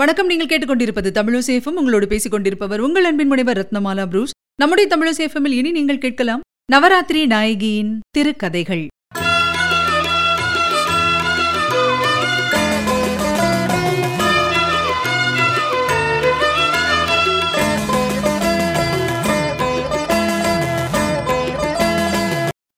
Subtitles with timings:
[0.00, 0.26] வணக்கம்.
[0.26, 4.30] நீங்கள் கேட்டுக்கொண்டிருப்பது தமிழசேஃபம் உங்களோடு பேசிக் கொண்டிருப்பவர் உங்கள் அன்பின் முனைவர் ரத்னமாலா புரூஸ்.
[4.54, 6.40] நம்முடைய தமிழசேஃபமில் இனி நீங்கள் கேட்கலாம்
[6.72, 8.86] நவராத்திரி நாயகியின் திருக்கதைகள்.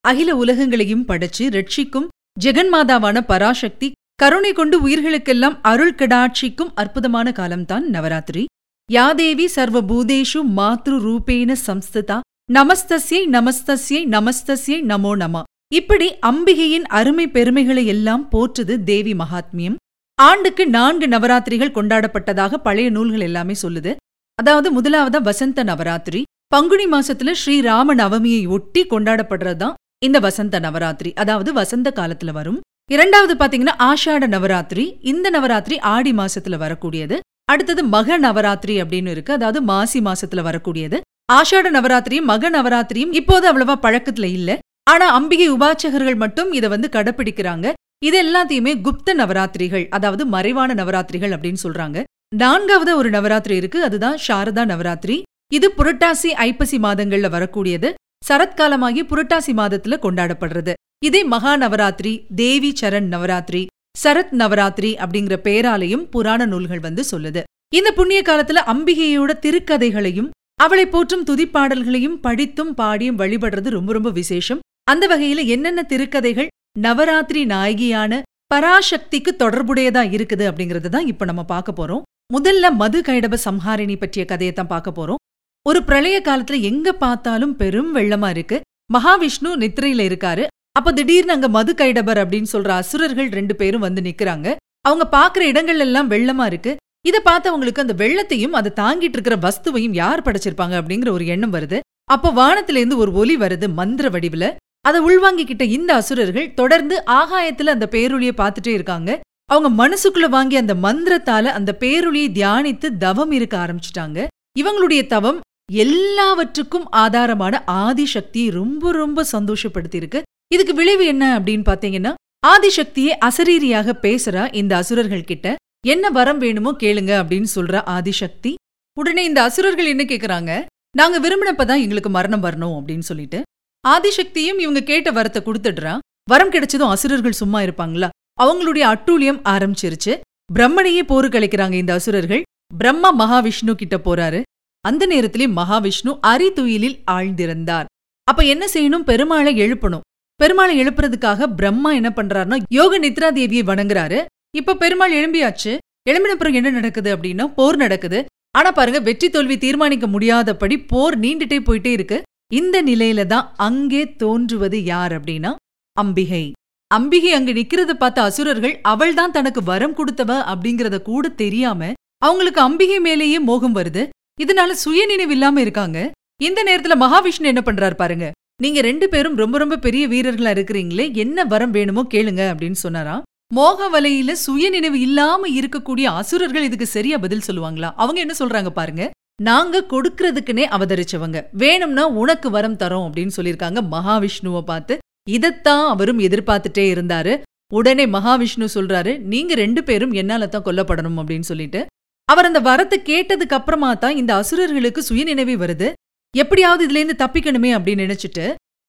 [0.00, 2.08] அகில உலகங்களையும் படைச்சு ரட்சிக்கும்
[2.40, 8.44] ஜெகன்மாதாவான பராசக்தி கருணை கொண்டு உயிர்களுக்கெல்லாம் அருள் கடாட்சிக்கும் அற்புதமான காலம்தான் நவராத்திரி.
[8.92, 12.16] யாதேவி சர்வ பூதேஷு மாத்ரு ரூபேன சம்ஸ்திதா
[12.52, 15.42] நமஸ்தஸ்யை நமஸ்தஸ்யை நமஸ்தஸ்யை நமோ நம.
[15.74, 19.76] இப்படி அம்பிகையின் அருமை பெருமைகளை எல்லாம் போற்றுது தேவி மகாத்மியம்.
[20.14, 23.94] ஆண்டுக்கு நான்கு நவராத்திரிகள் கொண்டாடப்பட்டதாக பழைய நூல்கள் எல்லாமே சொல்லுது.
[24.34, 26.22] அதாவது முதலாவதா வசந்த நவராத்திரி.
[26.46, 31.12] பங்குனி மாசத்துல ஸ்ரீராம நவமியை ஒட்டி கொண்டாடப்படுறதுதான் இந்த வசந்த நவராத்திரி.
[31.14, 32.60] அதாவது வசந்த காலத்துல வரும்.
[32.94, 34.84] இரண்டாவது பாத்தீங்கன்னா ஆஷாட நவராத்திரி.
[35.10, 37.16] இந்த நவராத்திரி ஆடி மாசத்துல வரக்கூடியது.
[37.52, 39.32] அடுத்தது மக நவராத்திரி அப்படின்னு இருக்கு.
[39.32, 40.98] அதாவது மாசி மாசத்துல வரக்கூடியது.
[41.32, 44.58] ஆஷாட நவராத்திரியும் மக நவராத்திரியும் இப்போது அவ்வளவா பழக்கத்துல இல்ல.
[44.90, 47.72] ஆனா அம்பிகை உபாச்சகர்கள் மட்டும் இதை வந்து கடைபிடிக்கிறாங்க
[48.08, 51.98] இது எல்லாத்தையுமே குப்த நவராத்திரிகள் அதாவது மறைவான நவராத்திரிகள் அப்படின்னு சொல்றாங்க.
[52.36, 53.78] நான்காவது ஒரு நவராத்திரி இருக்கு.
[53.88, 55.22] அதுதான் சாரதா நவராத்திரி.
[55.52, 57.88] இது புரட்டாசி ஐப்பசி மாதங்கள்ல வரக்கூடியது.
[58.28, 60.72] சரத்காலமாகி புரட்டாசி மாதத்துல கொண்டாடப்படுறது.
[61.06, 63.62] இதே மகா நவராத்திரி தேவி சரண் நவராத்திரி
[64.02, 67.42] சரத் நவராத்திரி அப்படிங்கிற பெயராலையும் புராண நூல்கள் வந்து சொல்லுது.
[67.74, 74.62] இந்த புண்ணிய காலத்துல அம்பிகையோட திருக்கதைகளையும் அவளை போற்றும் துதிப்பாடல்களையும் படித்தும் பாடியும் வழிபடுறது ரொம்ப ரொம்ப விசேஷம்.
[74.90, 78.22] அந்த வகையில என்னென்ன திருக்கதைகள் நவராத்திரி நாயகியான
[78.54, 82.04] பராசக்திக்கு தொடர்புடையதா இருக்குது அப்படிங்கறது தான் இப்ப நம்ம பார்க்க போறோம்.
[82.34, 85.20] முதல்ல மது கைடப சம்ஹாரிணி பற்றிய கதையை தான் பார்க்க போறோம்.
[85.68, 88.60] ஒரு பிரளய காலத்துல எங்க பார்த்தாலும் பெரும் வெள்ளமா இருக்கு.
[88.92, 90.46] மகாவிஷ்ணு நித்திரையில இருக்காரு.
[90.72, 94.54] அப்ப திடீர்னு அங்க மது கைடபர் அப்படின்னு சொல்ற அசுரர்கள் ரெண்டு பேரும் வந்து நிக்கிறாங்க.
[94.80, 96.76] அவங்க பாக்குற இடங்கள் எல்லாம் வெள்ளமா இருக்கு.
[97.06, 101.80] இத பார்த்தவங்களுக்கு அந்த வெள்ளத்தையும் அதை தாங்கிட்டு இருக்கிற வஸ்துவையும் யார் படைச்சிருப்பாங்க அப்படிங்கிற ஒரு எண்ணம் வருது.
[102.04, 104.54] அப்ப வானத்துல இருந்து ஒரு ஒலி வருது மந்திர வடிவுல.
[104.80, 109.20] அதை உள்வாங்கிக்கிட்ட இந்த அசுரர்கள் தொடர்ந்து ஆகாயத்துல அந்த பேரொழியை பார்த்துட்டே இருக்காங்க.
[109.44, 114.26] அவங்க மனசுக்குள்ள வாங்கி அந்த மந்திரத்தால அந்த பேரொழியை தியானித்து தவம் இருக்க ஆரம்பிச்சிட்டாங்க.
[114.58, 115.40] இவங்களுடைய தவம்
[115.72, 120.22] எல்லாவற்றுக்கும் ஆதாரமான ஆதிசக்தியை ரொம்ப ரொம்ப சந்தோஷப்படுத்தியிருக்கு.
[120.52, 122.14] இதுக்கு விளைவு என்ன அப்படின்னு பாத்தீங்கன்னா
[122.46, 128.54] ஆதிசக்தியே அசரீரியாக பேசுறா இந்த அசுரர்கள் கிட்ட என்ன வரம் வேணுமோ கேளுங்க அப்படின்னு சொல்ற ஆதிசக்தி
[128.98, 130.64] உடனே இந்த அசுரர்கள் என்ன கேக்குறாங்க
[130.96, 133.42] நாங்க விரும்பினப்பதான் எங்களுக்கு மரணம் வரணும் அப்படின்னு சொல்லிட்டு
[133.88, 135.98] ஆதிசக்தியும் இவங்க கேட்ட வரத்தை கொடுத்துடுறா.
[136.30, 138.08] வரம் கிடைச்சதும் அசுரர்கள் சும்மா இருப்பாங்களா?
[138.42, 140.20] அவங்களுடைய அட்டூழியம் ஆரம்பிச்சிருச்சு.
[140.54, 142.42] பிரம்மனையே போருக்கு அழைக்கிறாங்க இந்த அசுரர்கள்.
[142.78, 144.42] பிரம்மா மகாவிஷ்ணு கிட்ட போறாரு.
[144.88, 147.88] அந்த நேரத்திலே மகாவிஷ்ணு அரிதுயிலில் ஆழ்ந்திருந்தார்.
[148.28, 149.06] அப்ப என்ன செய்யணும்?
[149.10, 150.04] பெருமாளை எழுப்பணும்.
[150.40, 154.18] பெருமாளை எழுப்புறதுக்காக பிரம்மா என்ன பண்றாருன்னா யோக நித்ரா தேவியை வணங்குறாரு.
[154.58, 155.72] இப்ப பெருமாள் எழும்பியாச்சு.
[156.10, 158.20] எழும்பின பிறகு என்ன நடக்குது அப்படின்னா போர் நடக்குது.
[158.58, 162.18] ஆனா பாருங்க வெற்றி தோல்வி தீர்மானிக்க முடியாதபடி போர் நீண்டுட்டே போயிட்டே இருக்கு.
[162.60, 165.50] இந்த நிலையில தான் அங்கே தோன்றுவது யார் அப்படின்னா
[165.96, 166.44] அம்பிகை.
[166.90, 171.90] அம்பிகை அங்கு நிக்கிறத பார்த்த அசுரர்கள் அவள் தான் தனக்கு வரம் கொடுத்தவ அப்படிங்கறத கூட தெரியாம
[172.22, 174.02] அவங்களுக்கு அம்பிகை மேலேயே மோகம் வருது.
[174.38, 176.10] இதனால சுயநினைவு இல்லாம இருக்காங்க.
[176.42, 178.30] இந்த நேரத்துல மகாவிஷ்ணு என்ன பண்றாரு பாருங்க.
[178.62, 183.22] நீங்க ரெண்டு பேரும் ரொம்ப ரொம்ப பெரிய வீரர்களா இருக்கிறீங்களே என்ன வரம் வேணுமோ கேளுங்க அப்படின்னு சொன்னாராம்.
[183.54, 187.92] மோக வலையில சுயநினைவு இல்லாம இருக்கக்கூடிய அசுரர்கள் இதுக்கு சரியா பதில் சொல்லுவாங்களா?
[187.96, 189.10] அவங்க என்ன சொல்றாங்க பாருங்க.
[189.42, 191.44] நாங்க கொடுக்கறதுக்குனே அவதரிச்சவங்க.
[191.52, 194.98] வேணும்னா உனக்கு வரம் தரோம் அப்படின்னு சொல்லியிருக்காங்க மகாவிஷ்ணுவை பார்த்து.
[195.30, 197.40] இதத்தான் அவரும் எதிர்பார்த்துட்டே இருந்தாரு.
[197.72, 201.86] உடனே மகாவிஷ்ணு சொல்றாரு நீங்க ரெண்டு பேரும் என்னால தான் கொல்லப்படணும் அப்படின்னு சொல்லிட்டு.
[202.30, 205.88] அவர் அந்த வரத்தை கேட்டதுக்கு அப்புறமா தான் இந்த அசுரர்களுக்கு சுயநினைவே வருது.
[206.34, 208.44] எப்படியாவது இதுல இருந்து தப்பிக்கணுமே அப்படின்னு நினைச்சிட்டு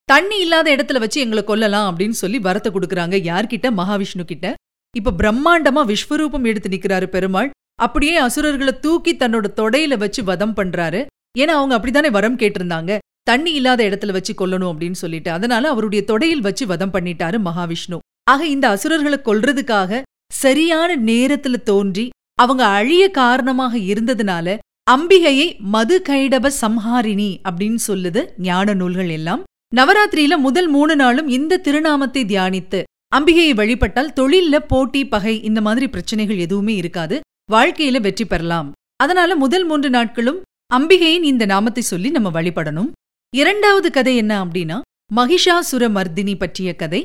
[0.10, 3.68] தண்ணி இல்லாத இடத்துல வச்சு எங்களை கொல்லலாம் அப்படின்னு சொல்லி வரத்தை கொடுக்கறாங்க யார்கிட்ட?
[3.80, 4.48] மகாவிஷ்ணு கிட்ட.
[4.96, 7.50] இப்ப பிரம்மாண்டமா விஸ்வரூபம் எடுத்து நிக்கிறாரு பெருமாள்.
[7.80, 11.02] அப்படியே அசுரர்களை தூக்கி தன்னோட தொடையில வச்சு வதம் பண்றாரு.
[11.40, 12.98] ஏன்னா அவங்க அப்படித்தானே வரம் கேட்டிருந்தாங்க.
[13.24, 15.30] தண்ணி இல்லாத இடத்துல வச்சு கொல்லணும் அப்படின்னு சொல்லிட்டு.
[15.32, 18.00] அதனால அவருடைய தொடையில் வச்சு வதம் பண்ணிட்டாரு மகாவிஷ்ணு.
[18.32, 20.02] ஆக இந்த அசுரர்களை கொல்றதுக்காக
[20.34, 22.06] சரியான நேரத்துல தோன்றி
[22.36, 24.58] அவங்க அழிய காரணமாக இருந்ததுனால
[24.92, 29.42] அம்பிகையை மது கைடப சம்ஹாரிணி அப்படின்னு சொல்லுது ஞான நூல்கள் எல்லாம்.
[29.76, 32.80] நவராத்திரியில முதல் மூணு நாளும் இந்த திருநாமத்தை தியானித்து
[33.16, 37.20] அம்பிகையை வழிபட்டால் தொழில்ல போட்டி பகை இந்த மாதிரி பிரச்சனைகள் எதுவுமே இருக்காது.
[37.52, 38.72] வாழ்க்கையில வெற்றி பெறலாம்.
[38.96, 40.40] அதனால முதல் மூன்று நாட்களும்
[40.74, 42.90] அம்பிகையின் இந்த நாமத்தை சொல்லி நம்ம வழிபடணும்.
[43.34, 44.78] இரண்டாவது கதை என்ன அப்படின்னா
[45.16, 47.02] மகிஷாசுர மர்தினி பற்றிய கதை.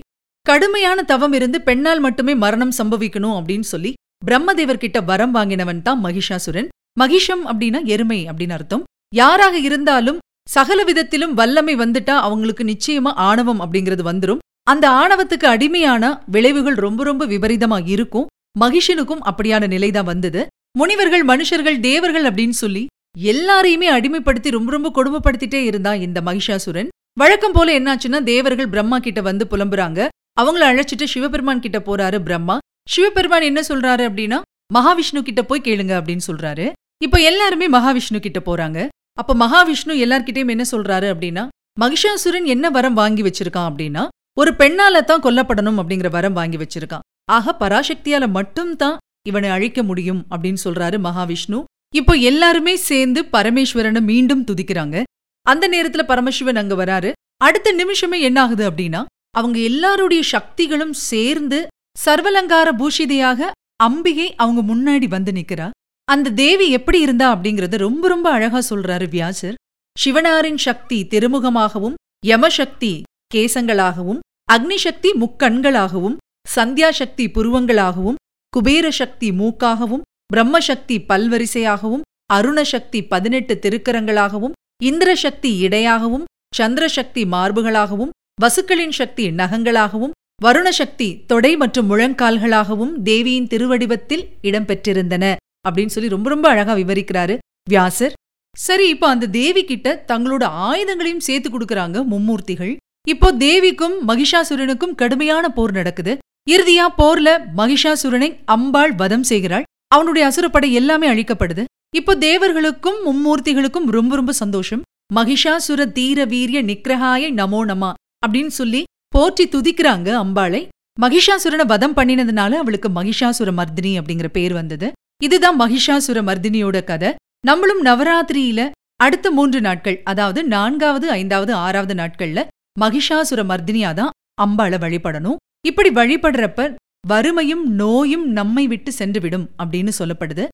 [0.46, 3.92] கடுமையான தவம் இருந்து பெண்ணால் மட்டுமே மரணம் சம்பவிக்கணும் அப்படின்னு சொல்லி
[4.24, 6.68] பிரம்மதேவர் கிட்ட வரம் வாங்கினவன் தான் மகிஷாசுரன்.
[7.00, 8.84] மகிஷம் அப்படின்னா எருமை அப்படின்னு அர்த்தம்.
[9.14, 10.18] யாராக இருந்தாலும்
[10.48, 14.38] சகல விதத்திலும் வல்லமை வந்துட்டா அவங்களுக்கு நிச்சயமா ஆணவம் அப்படிங்கிறது வந்துரும்.
[14.62, 18.26] அந்த ஆணவத்துக்கு அடிமையான விளைவுகள் ரொம்ப ரொம்ப விபரீதமா இருக்கும்.
[18.60, 20.46] மகிஷனுக்கும் அப்படியான நிலைதான் வந்தது.
[20.78, 22.86] முனிவர்கள் மனுஷர்கள் தேவர்கள் அப்படின்னு சொல்லி
[23.18, 26.88] எல்லாரையுமே அடிமைப்படுத்தி ரொம்ப ரொம்ப கொடுமைப்படுத்திட்டே இருந்தான் இந்த மகிஷாசுரன்.
[27.18, 30.08] வழக்கம் போல என்னாச்சுன்னா தேவர்கள் பிரம்மா கிட்ட வந்து புலம்புறாங்க.
[30.40, 32.58] அவங்கள அழைச்சிட்டு சிவபெருமான் கிட்ட போறாரு பிரம்மா.
[32.88, 34.38] சிவபெருமான் என்ன சொல்றாரு அப்படின்னா
[34.74, 36.66] மகாவிஷ்ணு கிட்ட போய் கேளுங்க அப்படின்னு சொல்றாரு.
[37.02, 38.78] இப்ப எல்லாருமே மகாவிஷ்ணு கிட்ட போறாங்க.
[39.12, 41.44] அப்ப மகாவிஷ்ணு எல்லார்கிட்டயும் என்ன சொல்றாரு அப்படின்னா
[41.80, 47.04] மகிஷாசுரன் என்ன வரம் வாங்கி வச்சிருக்கான் அப்படின்னா ஒரு பெண்ணால தான் கொல்லப்படணும் அப்படிங்கிற வரம் வாங்கி வச்சிருக்கான்.
[47.30, 48.96] ஆக பராசக்தியால மட்டும்தான்
[49.28, 51.58] இவனை அழிக்க முடியும் அப்படின்னு சொல்றாரு மகாவிஷ்ணு.
[51.94, 55.02] இப்போ எல்லாருமே சேர்ந்து பரமேஸ்வரனை மீண்டும் துதிக்கிறாங்க.
[55.46, 57.12] அந்த நேரத்துல பரமசிவன் அங்க வராரு.
[57.36, 61.58] அடுத்த நிமிஷமே என்ன ஆகுது அப்படின்னா அவங்க எல்லாருடைய சக்திகளும் சேர்ந்து
[62.04, 65.70] சர்வலங்கார பூஷிதையாக அம்பிகை அவங்க முன்னாடி வந்து நிக்கிறா.
[66.08, 69.54] அந்த தேவி எப்படி இருந்தா அப்படிங்கறத ரொம்ப ரொம்ப அழகா சொல்றாரு வியாசர்
[69.96, 71.94] சிவனாரின் சக்தி திருமுகமாகவும்
[72.26, 73.02] யமசக்தி
[73.34, 74.20] கேசங்களாகவும்
[74.52, 76.16] அக்னிசக்தி முக்கண்களாகவும்
[76.54, 78.18] சந்தியாசக்தி புருவங்களாகவும்
[78.52, 82.04] குபேர சக்தி மூக்காகவும் பிரம்மசக்தி பல்வரிசையாகவும்
[82.34, 84.54] அருணசக்தி பதினெட்டு திருக்கரங்களாகவும்
[84.84, 86.24] இந்திரசக்தி இடையாகவும்
[86.56, 90.14] சந்திரசக்தி மார்புகளாகவும் வசுக்களின் சக்தி நகங்களாகவும்
[90.44, 95.24] வருணசக்தி தொடை மற்றும் முழங்கால்களாகவும் தேவியின் திருவடிவத்தில் இடம்பெற்றிருந்தன
[95.68, 97.34] அப்படின்னு சொல்லி ரொம்ப ரொம்ப அழகா விவரிக்கிறாரு
[97.72, 98.14] வியாசர்.
[98.56, 102.74] சரி இப்போ அந்த தேவி கிட்ட தங்களோட ஆயுதங்களையும் சேர்த்து கொடுக்கறாங்க மும்மூர்த்திகள்.
[103.12, 106.12] இப்போ தேவிக்கும் மகிஷாசுரனுக்கும் கடுமையான போர் நடக்குது.
[106.50, 107.28] இறுதியா போர்ல
[107.60, 109.66] மகிஷாசுரனை அம்பாள் வதம் செய்கிறாள்.
[109.94, 111.64] அவனுடைய அசுரப்படை எல்லாமே அழிக்கப்படுது.
[111.98, 114.82] இப்போ தேவர்களுக்கும் மும்மூர்த்திகளுக்கும் ரொம்ப ரொம்ப சந்தோஷம்.
[115.14, 117.90] மகிஷாசுர தீர வீரிய நிக்கிரகாய நமோ நமா
[118.26, 118.82] அப்படின்னு சொல்லி
[119.16, 120.60] போற்றி துதிக்கிறாங்க அம்பாளை.
[121.02, 124.88] மகிஷாசுரனை வதம் பண்ணினதுனால அவளுக்கு மகிஷாசுர மர்தினி அப்படிங்கிற பேர் வந்தது.
[125.26, 127.10] இதுதான் மகிஷாசுர மர்தினியோட கதை.
[127.48, 128.60] நம்மளும் நவராத்திரியில
[129.04, 132.42] அடுத்த மூன்று நாட்கள் அதாவது நான்காவது ஐந்தாவது ஆறாவது நாட்கள்ல
[132.82, 134.12] மகிஷாசுர மர்தினியா தான்
[134.44, 135.40] அம்பாளை வழிபடணும்.
[135.70, 136.68] இப்படி வழிபடுறப்ப
[137.12, 140.46] வறுமையும் நோயும் நம்மை விட்டு சென்றுவிடும் அப்படின்னு சொல்லப்படுது.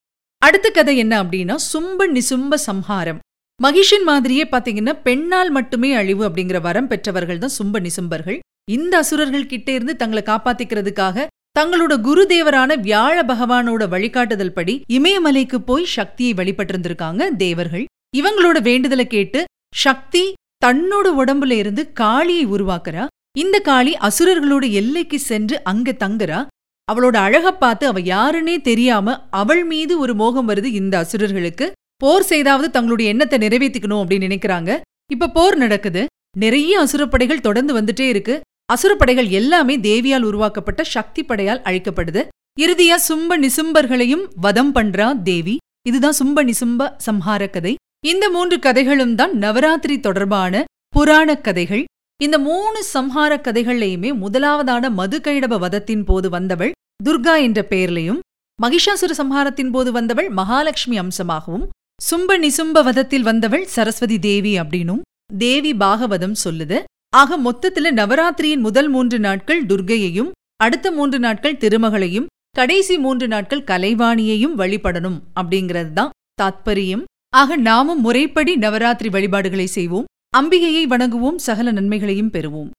[0.43, 3.21] அடுத்த கதை என்ன அப்படின்னா சும்ப நிசும்ப சம்ஹாரம்.
[3.61, 8.41] மகிஷன் மாதிரியே பாத்தீங்கன்னா பெண்ணால் மட்டுமே அழிவு அப்படிங்கிற வரம் பெற்றவர்கள் தான் சும்ப நிசும்பர்கள்.
[8.71, 11.27] இந்த அசுரர்கள் கிட்டே இருந்து தங்களை காப்பாத்திக்கிறதுக்காக
[11.59, 17.85] தங்களோட குருதேவரான வியாழ பகவானோட வழிகாட்டுதல் படி இமயமலைக்கு போய் சக்தியை வழிபட்டிருந்திருக்காங்க தேவர்கள்.
[18.17, 19.45] இவங்களோட வேண்டுதலை கேட்டு
[19.75, 20.33] சக்தி
[20.67, 23.07] தன்னோட உடம்புல இருந்து காளியை உருவாக்குறா.
[23.39, 26.47] இந்த காளி அசுரர்களோட எல்லைக்கு சென்று அங்க தங்குறா.
[26.93, 31.73] அவளோட அழக பார்த்து அவ யாருன்னே தெரியாம அவள் மீது ஒரு மோகம் வருது இந்த அசுரர்களுக்கு.
[31.97, 34.81] போர் செய்தாவது தங்களுடைய எண்ணத்தை நிறைவேற்றிக்கணும் அப்படின்னு நினைக்கிறாங்க.
[35.13, 36.07] இப்ப போர் நடக்குது.
[36.39, 38.41] நிறைய அசுரப்படைகள் தொடர்ந்து வந்துட்டே இருக்கு.
[38.65, 42.23] அசுரப்படைகள் எல்லாமே தேவியால் உருவாக்கப்பட்ட சக்தி படையால் அழிக்கப்படுது.
[42.61, 45.57] இறுதியா சும்ப நிசும்பர்களையும் வதம் பண்றா தேவி.
[45.87, 47.75] இதுதான் சும்ப நிசும்ப சம்ஹார கதை.
[48.07, 51.85] இந்த மூன்று கதைகளும் தான் நவராத்திரி தொடர்பான புராணக் கதைகள்.
[52.21, 56.73] இந்த மூணு சம்ஹார கதைகள்லையுமே முதலாவதான மது கைடப வதத்தின் போது வந்தவள்
[57.05, 58.21] துர்கா என்ற பெயர்லையும்
[58.63, 61.65] மகிஷாசுர சம்ஹாரத்தின் போது வந்தவள் மகாலட்சுமி அம்சமாகவும்
[62.11, 65.01] சும்ப நிசும்ப வதத்தில் வந்தவள் சரஸ்வதி தேவி அப்படின்னும்
[65.39, 66.79] தேவி பாகவதம் சொல்லுது.
[67.17, 74.57] ஆக மொத்தத்துல நவராத்திரியின் முதல் மூன்று நாட்கள் துர்கையையும் அடுத்த மூன்று நாட்கள் திருமகளையும் கடைசி மூன்று நாட்கள் கலைவாணியையும்
[74.59, 76.11] வழிபடணும் அப்படிங்கிறது தான்
[76.43, 77.03] தாத்பரியம்.
[77.35, 80.05] ஆக நாமும் முறைப்படி நவராத்திரி வழிபாடுகளை செய்வோம்.
[80.37, 81.37] அம்பிகையை வணங்குவோம்.
[81.37, 82.71] சகல நன்மைகளையும் பெறுவோம்.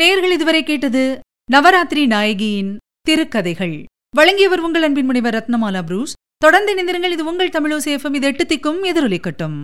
[0.00, 2.76] நேர்கள் இதுவரை கேட்டது நவராத்திரி நாயகியின்
[3.08, 3.84] திருக்கதைகள்.
[4.16, 6.12] வழங்கியவர் உங்கள் அன்பின் முனைவர் ரத்னமாலா புரூஸ்.
[6.36, 7.10] தொடர்ந்து இணைந்திருங்கள்.
[7.10, 9.58] இது உங்கள் தமிழோசேஃபம் இது எட்டு திக்கும் எதிரொலிக்கட்டும்.